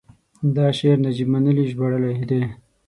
[0.55, 2.41] دا شعر نجیب منلي ژباړلی دی: